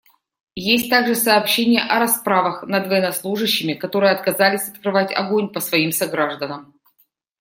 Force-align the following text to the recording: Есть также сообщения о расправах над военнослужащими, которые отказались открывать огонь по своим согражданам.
Есть 0.55 0.89
также 0.89 1.13
сообщения 1.13 1.79
о 1.83 1.99
расправах 1.99 2.63
над 2.63 2.87
военнослужащими, 2.87 3.73
которые 3.75 4.11
отказались 4.13 4.67
открывать 4.67 5.13
огонь 5.13 5.49
по 5.53 5.59
своим 5.59 5.91
согражданам. 5.91 6.73